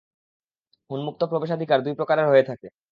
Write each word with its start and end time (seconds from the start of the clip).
উন্মুক্ত 0.89 1.21
প্রবেশাধিকার 1.31 1.79
দুই 1.85 1.93
প্রকারের 1.99 2.29
হয়ে 2.29 2.43
থাকে। 2.43 2.67